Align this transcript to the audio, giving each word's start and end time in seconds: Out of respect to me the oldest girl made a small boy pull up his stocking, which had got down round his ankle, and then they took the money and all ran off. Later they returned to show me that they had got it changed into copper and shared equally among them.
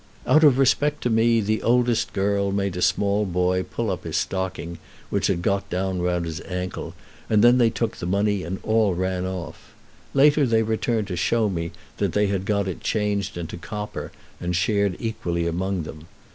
Out 0.25 0.43
of 0.43 0.57
respect 0.57 1.03
to 1.03 1.11
me 1.11 1.41
the 1.41 1.61
oldest 1.61 2.11
girl 2.11 2.51
made 2.51 2.75
a 2.75 2.81
small 2.81 3.23
boy 3.23 3.61
pull 3.61 3.91
up 3.91 4.03
his 4.03 4.17
stocking, 4.17 4.79
which 5.11 5.27
had 5.27 5.43
got 5.43 5.69
down 5.69 6.01
round 6.01 6.25
his 6.25 6.41
ankle, 6.47 6.95
and 7.29 7.43
then 7.43 7.59
they 7.59 7.69
took 7.69 7.97
the 7.97 8.07
money 8.07 8.41
and 8.41 8.57
all 8.63 8.95
ran 8.95 9.27
off. 9.27 9.75
Later 10.15 10.47
they 10.47 10.63
returned 10.63 11.05
to 11.09 11.15
show 11.15 11.49
me 11.51 11.69
that 11.97 12.13
they 12.13 12.25
had 12.25 12.45
got 12.45 12.67
it 12.67 12.81
changed 12.81 13.37
into 13.37 13.57
copper 13.57 14.11
and 14.39 14.55
shared 14.55 14.97
equally 14.99 15.45
among 15.45 15.83
them. 15.83 16.07